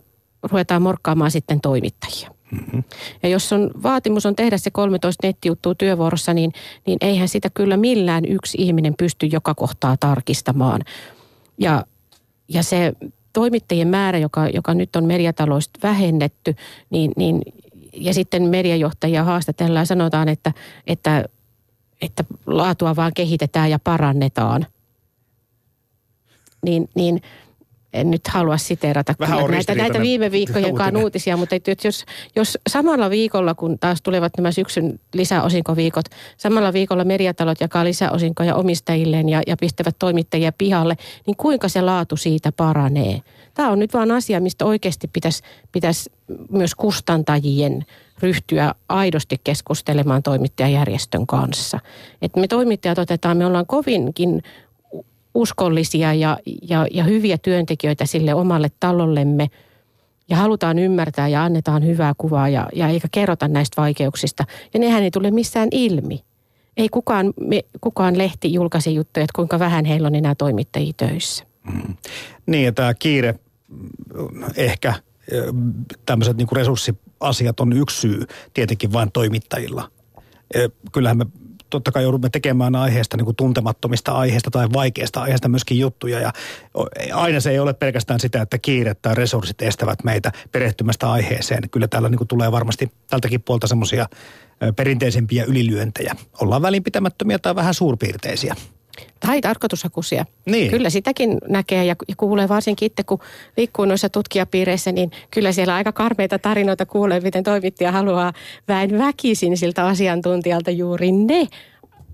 [0.42, 2.30] ruvetaan morkkaamaan sitten toimittajia.
[2.50, 2.84] Mm-hmm.
[3.22, 6.52] Ja jos on, vaatimus on tehdä se 13 nettijuttua työvuorossa, niin,
[6.86, 10.80] niin eihän sitä kyllä millään yksi ihminen pysty joka kohtaa tarkistamaan.
[11.58, 11.84] Ja
[12.48, 12.92] ja se
[13.32, 16.54] toimittajien määrä, joka, joka nyt on mediataloista vähennetty,
[16.90, 17.42] niin, niin,
[17.92, 20.52] ja sitten mediajohtajia haastatellaan ja sanotaan, että,
[20.86, 21.24] että,
[22.00, 24.66] että laatua vaan kehitetään ja parannetaan.
[26.64, 27.22] Niin, niin
[27.92, 29.14] en nyt halua siteerata
[29.48, 32.04] näitä, näitä viime viikkojen uutisia, mutta jos,
[32.36, 36.04] jos samalla viikolla, kun taas tulevat nämä syksyn lisäosinkoviikot,
[36.36, 42.16] samalla viikolla mediatalot jakaa lisäosinkoja omistajilleen ja, ja pistävät toimittajia pihalle, niin kuinka se laatu
[42.16, 43.20] siitä paranee?
[43.54, 46.12] Tämä on nyt vaan asia, mistä oikeasti pitäisi, pitäisi
[46.50, 47.84] myös kustantajien
[48.22, 51.78] ryhtyä aidosti keskustelemaan toimittajajärjestön kanssa.
[52.22, 54.42] että me toimittajat otetaan, me ollaan kovinkin
[55.34, 59.50] uskollisia ja, ja, ja hyviä työntekijöitä sille omalle talollemme
[60.30, 64.44] ja halutaan ymmärtää ja annetaan hyvää kuvaa ja, ja eikä kerrota näistä vaikeuksista.
[64.74, 66.24] Ja nehän ei tule missään ilmi.
[66.76, 71.44] Ei kukaan, me, kukaan lehti julkaisi juttuja, että kuinka vähän heillä on enää toimittajia töissä.
[71.72, 71.94] Mm.
[72.46, 73.34] Niin ja tämä kiire
[74.56, 74.94] ehkä
[76.06, 79.90] tämmöiset niin resurssiasiat on yksi syy tietenkin vain toimittajilla.
[80.92, 81.26] Kyllähän me
[81.70, 86.20] totta kai joudumme tekemään aiheesta niin kuin tuntemattomista aiheista tai vaikeista aiheista myöskin juttuja.
[86.20, 86.32] Ja
[87.12, 91.70] aina se ei ole pelkästään sitä, että kiire tai resurssit estävät meitä perehtymästä aiheeseen.
[91.70, 94.06] Kyllä täällä niin kuin tulee varmasti tältäkin puolta semmoisia
[94.76, 96.14] perinteisempiä ylilyöntejä.
[96.40, 98.54] Ollaan välinpitämättömiä tai vähän suurpiirteisiä.
[99.20, 100.26] Tai tarkoitushakuisia.
[100.46, 100.70] Niin.
[100.70, 103.18] Kyllä sitäkin näkee ja kuulee varsinkin itse, kun
[103.56, 108.32] liikkuu noissa tutkijapiireissä, niin kyllä siellä aika karmeita tarinoita kuulee, miten toimittaja haluaa
[108.68, 111.48] väen väkisin siltä asiantuntijalta juuri ne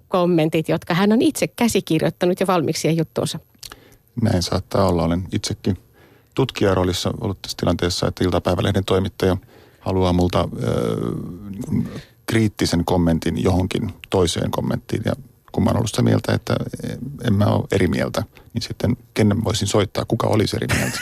[0.09, 3.39] kommentit, jotka hän on itse käsikirjoittanut jo valmiiksi siihen juttuunsa.
[4.23, 5.05] Näin saattaa olla.
[5.05, 5.79] Olen itsekin
[6.35, 9.37] tutkijaroolissa ollut tässä tilanteessa, että iltapäivälehden toimittaja
[9.81, 15.13] haluaa multa äh, kriittisen kommentin johonkin toiseen kommenttiin ja
[15.57, 16.57] kun mä oon ollut sitä mieltä, että
[17.25, 18.23] en mä ole eri mieltä,
[18.55, 20.99] niin sitten kenen voisin soittaa, kuka olisi eri mieltä.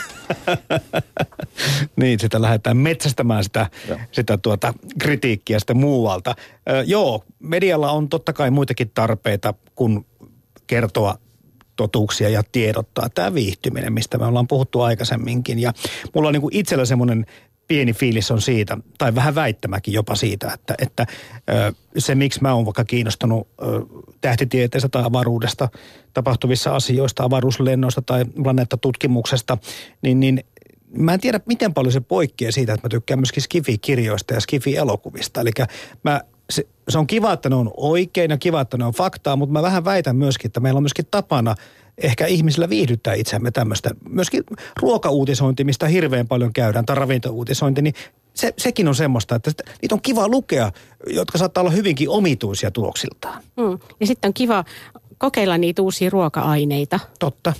[2.01, 3.71] niin, sitä lähdetään metsästämään sitä,
[4.13, 6.35] sitä tuota kritiikkiä sitten muualta.
[6.69, 10.07] Ö, joo, medialla on totta kai muitakin tarpeita kuin
[10.67, 11.19] kertoa
[11.77, 13.09] totuuksia ja tiedottaa.
[13.09, 15.59] Tämä viihtyminen, mistä me ollaan puhuttu aikaisemminkin.
[15.59, 15.73] Ja
[16.15, 17.27] mulla on niin kuin itsellä semmoinen
[17.69, 21.07] pieni fiilis on siitä, tai vähän väittämäkin jopa siitä, että, että
[21.99, 23.49] se miksi mä oon vaikka kiinnostunut
[24.21, 25.69] tähtitieteestä tai avaruudesta
[26.15, 29.59] tapahtuvissa asioista, avaruuslennoista tai planeettatutkimuksesta,
[30.03, 30.45] niin, niin
[30.99, 35.41] mä en tiedä miten paljon se poikkeaa siitä, että mä tykkään myöskin Skifi-kirjoista ja Skifi-elokuvista.
[35.41, 35.51] Eli
[36.03, 39.37] mä, se, se on kiva, että ne on oikein ja kiva, että ne on faktaa,
[39.37, 41.55] mutta mä vähän väitän myöskin, että meillä on myöskin tapana–
[41.99, 43.91] ehkä ihmisillä viihdyttää itseämme tämmöistä.
[44.09, 44.45] Myöskin
[44.81, 47.95] ruokauutisointi, mistä hirveän paljon käydään, tai ravintouutisointi, niin
[48.35, 49.51] se, sekin on semmoista, että
[49.83, 50.73] niitä on kiva lukea,
[51.07, 53.43] jotka saattaa olla hyvinkin omituisia tuloksiltaan.
[53.57, 53.79] Mm.
[54.01, 54.65] Ja sitten on kiva
[55.19, 57.01] kokeilla niitä uusia ruoka-aineita.
[57.19, 57.53] Totta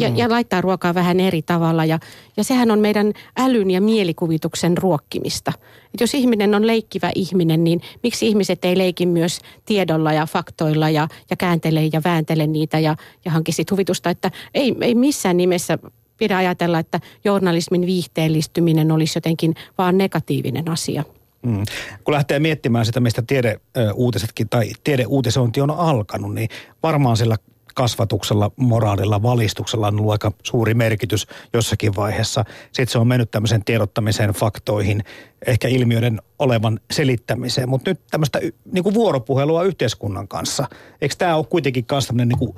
[0.00, 0.16] ja, mm.
[0.16, 1.84] ja laittaa ruokaa vähän eri tavalla.
[1.84, 1.98] Ja,
[2.36, 5.52] ja sehän on meidän älyn ja mielikuvituksen ruokkimista.
[5.94, 10.90] Et jos ihminen on leikkivä ihminen, niin miksi ihmiset ei leiki myös tiedolla ja faktoilla
[10.90, 14.10] ja, ja kääntele ja vääntele niitä ja, ja hankisi huvitusta.
[14.10, 15.78] Että ei, ei missään nimessä
[16.16, 21.04] pidä ajatella, että journalismin viihteellistyminen olisi jotenkin vaan negatiivinen asia.
[21.42, 21.64] Mm.
[22.04, 26.48] Kun lähtee miettimään sitä, mistä tiedeuutisetkin tai tiedeuutisointi on alkanut, niin
[26.82, 27.36] varmaan sillä
[27.74, 32.44] kasvatuksella, moraalilla, valistuksella on ollut aika suuri merkitys jossakin vaiheessa.
[32.64, 35.04] Sitten se on mennyt tämmöiseen tiedottamiseen, faktoihin,
[35.46, 37.68] ehkä ilmiöiden olevan selittämiseen.
[37.68, 38.40] Mutta nyt tämmöistä
[38.72, 40.68] niin kuin vuoropuhelua yhteiskunnan kanssa.
[41.00, 42.54] Eikö tämä ole kuitenkin myös tämmöinen niin kuin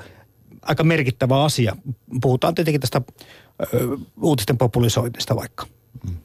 [0.63, 1.77] aika merkittävä asia?
[2.23, 3.01] Puhutaan tietenkin tästä
[3.75, 5.67] ö, uutisten populisoinnista vaikka.
[6.05, 6.17] Mm.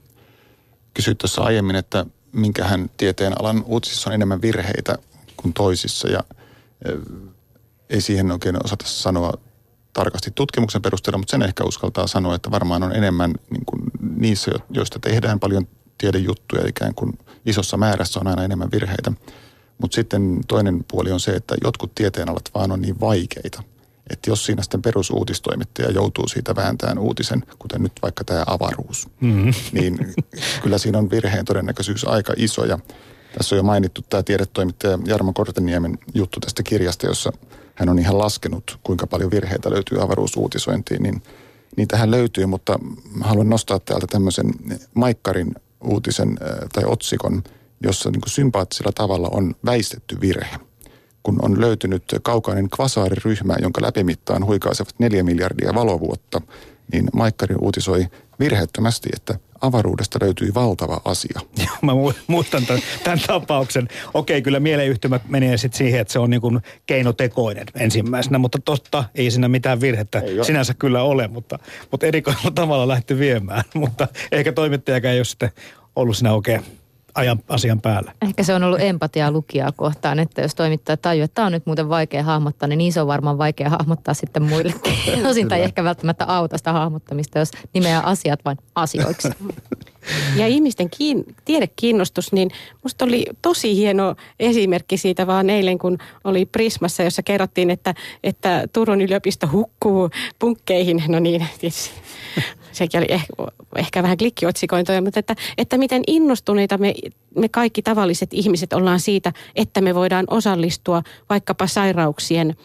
[0.93, 4.97] Kysyit tuossa aiemmin, että minkähän tieteen alan uutisissa on enemmän virheitä
[5.37, 6.07] kuin toisissa.
[6.07, 6.23] Ja
[7.89, 9.33] ei siihen oikein osata sanoa
[9.93, 13.81] tarkasti tutkimuksen perusteella, mutta sen ehkä uskaltaa sanoa, että varmaan on enemmän niin kuin
[14.15, 19.11] niissä, joista tehdään paljon tiedejuttuja ikään kuin isossa määrässä on aina enemmän virheitä.
[19.81, 23.63] Mutta sitten toinen puoli on se, että jotkut tieteenalat vaan on niin vaikeita,
[24.09, 29.53] että jos siinä sitten perusuutistoimittaja joutuu siitä vääntään uutisen, kuten nyt vaikka tämä avaruus, mm-hmm.
[29.71, 30.13] niin
[30.63, 32.65] kyllä siinä on virheen todennäköisyys aika iso.
[32.65, 32.79] Ja
[33.37, 37.31] tässä on jo mainittu tämä tiedetoimittaja Jarmo Korteniemen juttu tästä kirjasta, jossa
[37.77, 41.21] hän on ihan laskenut, kuinka paljon virheitä löytyy avaruusuutisointiin, niin
[41.75, 42.79] niitähän löytyy, mutta
[43.21, 44.51] haluan nostaa täältä tämmöisen
[44.93, 46.37] Maikkarin uutisen
[46.73, 47.43] tai otsikon,
[47.83, 50.59] jossa niin sympaattisella tavalla on väistetty virhe.
[51.23, 56.41] Kun on löytynyt kaukainen kvasaariryhmä, jonka läpimittaan huikaisevat neljä miljardia valovuotta,
[56.93, 58.07] niin Maikkari uutisoi
[58.39, 61.41] virheettömästi, että avaruudesta löytyi valtava asia.
[61.57, 61.91] Joo, mä
[62.27, 63.87] muistan tämän, tämän tapauksen.
[64.13, 69.03] Okei, kyllä mieleyhtymät menee sitten siihen, että se on niin kuin keinotekoinen ensimmäisenä, mutta totta
[69.15, 71.59] ei siinä mitään virhettä ei sinänsä kyllä ole, mutta,
[71.91, 73.63] mutta erikoisella tavalla lähti viemään.
[73.73, 75.51] Mutta ehkä toimittajakaan ei ole sitten
[75.95, 76.65] ollut siinä oikein
[77.17, 78.11] ajan, asian päällä.
[78.21, 81.65] Ehkä se on ollut empatiaa lukijaa kohtaan, että jos toimittaja tajuu, että tämä on nyt
[81.65, 84.93] muuten vaikea hahmottaa, niin, niin se on varmaan vaikea hahmottaa sitten muillekin.
[85.29, 89.29] Osin tai ehkä välttämättä auta sitä hahmottamista, jos nimeää asiat vain asioiksi.
[90.35, 92.51] Ja ihmisten kiin, tiedekiinnostus, niin
[92.83, 98.63] musta oli tosi hieno esimerkki siitä vaan eilen, kun oli Prismassa, jossa kerrottiin, että, että
[98.73, 101.03] Turun yliopisto hukkuu punkkeihin.
[101.07, 101.91] No niin, tietysti
[102.71, 103.33] sekin oli ehkä,
[103.77, 106.93] ehkä vähän klikkiotsikointoja, mutta että, että miten innostuneita me,
[107.35, 112.55] me kaikki tavalliset ihmiset ollaan siitä, että me voidaan osallistua vaikkapa sairauksien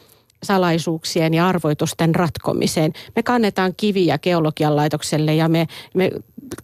[0.42, 2.92] salaisuuksien ja arvoitusten ratkomiseen.
[3.16, 6.10] Me kannetaan kiviä geologian laitokselle ja me, me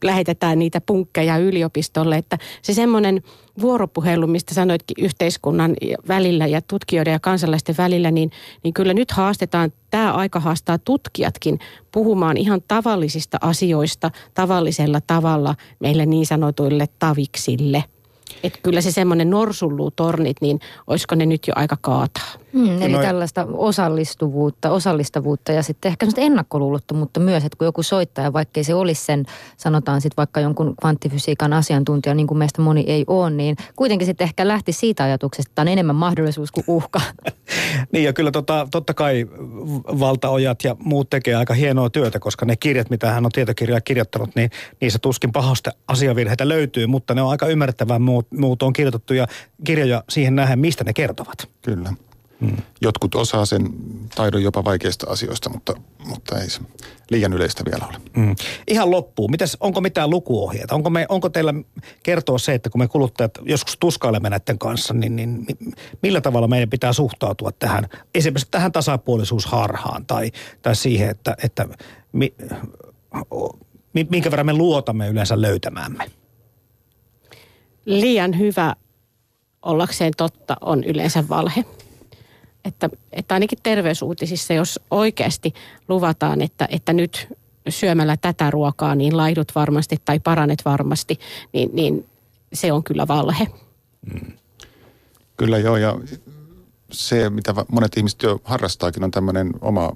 [0.05, 3.23] lähetetään niitä punkkeja yliopistolle, että se semmoinen
[3.61, 5.77] vuoropuhelu, mistä sanoitkin yhteiskunnan
[6.09, 8.31] välillä ja tutkijoiden ja kansalaisten välillä, niin,
[8.65, 11.59] niin kyllä nyt haastetaan, tämä aika haastaa tutkijatkin
[11.93, 17.85] puhumaan ihan tavallisista asioista tavallisella tavalla meille niin sanotuille taviksille.
[18.43, 22.33] Että kyllä se semmoinen norsulluutornit, niin olisiko ne nyt jo aika kaataa?
[22.53, 27.83] Hmm, eli Noi- tällaista osallistuvuutta, osallistavuutta ja sitten ehkä semmoista ennakkoluulottomuutta myös, että kun joku
[27.83, 29.25] soittaja, vaikkei se olisi sen,
[29.57, 34.25] sanotaan sitten vaikka jonkun kvanttifysiikan asiantuntija, niin kuin meistä moni ei ole, niin kuitenkin sitten
[34.25, 37.01] ehkä lähti siitä ajatuksesta, että tämä on enemmän mahdollisuus kuin uhka.
[37.93, 39.27] Niin ja kyllä tota, totta kai
[40.01, 44.31] valtaojat ja muut tekee aika hienoa työtä, koska ne kirjat, mitä hän on tietokirjaa kirjoittanut,
[44.35, 49.15] niin niissä tuskin pahasta asiavirheitä löytyy, mutta ne on aika ymmärrettävää muut, muut on kirjoitettu
[49.15, 49.27] ja
[49.65, 51.49] kirjoja siihen nähdään, mistä ne kertovat.
[51.63, 51.93] Kyllä.
[52.81, 53.69] Jotkut osaa sen
[54.15, 55.73] taidon jopa vaikeista asioista, mutta,
[56.07, 56.61] mutta ei se
[57.11, 57.99] liian yleistä vielä ole.
[58.17, 58.37] Mm.
[58.69, 59.31] Ihan loppuun.
[59.31, 60.75] Mitäs, onko mitään lukuohjeita?
[60.75, 61.55] Onko, me, onko teillä
[62.03, 65.73] kertoa se, että kun me kuluttajat joskus tuskailemme näiden kanssa, niin, niin mi-
[66.03, 71.69] millä tavalla meidän pitää suhtautua tähän, esimerkiksi tähän tasapuolisuusharhaan tai, tai siihen, että, että
[72.13, 72.35] mi,
[73.93, 76.11] mi, minkä verran me luotamme yleensä löytämäämme?
[77.85, 78.77] Liian hyvä
[79.63, 81.65] ollakseen totta on yleensä valhe.
[82.65, 85.55] Että, että ainakin terveysuutisissa, jos oikeasti
[85.89, 87.29] luvataan, että, että nyt
[87.69, 91.19] syömällä tätä ruokaa, niin laihdut varmasti tai paranet varmasti,
[91.53, 92.07] niin, niin
[92.53, 93.47] se on kyllä valhe.
[95.37, 95.99] Kyllä joo, ja
[96.93, 99.93] se, mitä monet ihmiset jo harrastaakin, on tämmöinen oma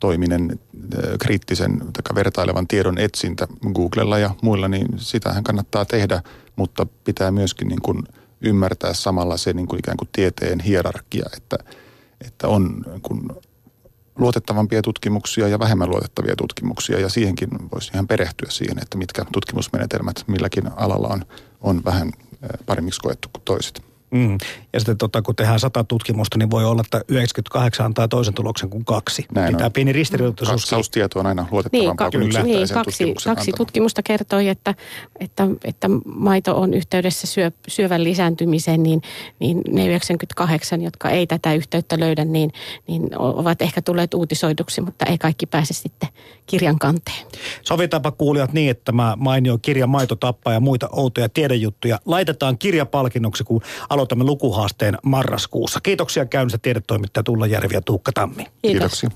[0.00, 6.22] toiminen äh, kriittisen tai vertailevan tiedon etsintä Googlella ja muilla, niin sitähän kannattaa tehdä,
[6.56, 8.02] mutta pitää myöskin niin kuin
[8.40, 11.56] ymmärtää samalla se niin kuin ikään kuin tieteen hierarkia, että,
[12.20, 13.28] että on kuin
[14.18, 20.24] luotettavampia tutkimuksia ja vähemmän luotettavia tutkimuksia ja siihenkin voisi ihan perehtyä siihen, että mitkä tutkimusmenetelmät
[20.26, 21.24] milläkin alalla on,
[21.60, 23.93] on vähän äh, paremmiksi koettu kuin toiset.
[24.14, 24.38] Mm.
[24.72, 28.70] Ja sitten tota, kun tehdään sata tutkimusta, niin voi olla, että 98 antaa toisen tuloksen
[28.70, 29.26] kuin kaksi.
[29.34, 29.72] Näin Pitää on.
[29.72, 30.62] pieni ristiriitaisuus.
[30.62, 32.42] Katsaustieto on aina Niin, luotettavampaa ka- kuin kyllä.
[32.42, 34.74] niin kaksi, kaksi tutkimusta kertoi, että,
[35.20, 39.02] että, että maito on yhteydessä syö, syövän lisääntymiseen, niin,
[39.38, 42.50] niin ne 98, jotka ei tätä yhteyttä löydä, niin,
[42.88, 46.08] niin ovat ehkä tulleet uutisoiduksi, mutta ei kaikki pääse sitten
[46.46, 47.26] kirjan kanteen.
[47.62, 53.44] Sovitaanpa kuulijat niin, että tämä mainio kirja Maito tappaa ja muita outoja tiedejuttuja laitetaan kirjapalkinnoksi,
[53.44, 53.60] kun
[54.04, 55.80] aloitamme lukuhaasteen marraskuussa.
[55.80, 58.46] Kiitoksia käynnistä tiedetoimittaja Tulla Järvi ja Tuukka Tammi.
[58.62, 59.10] Kiitoksia.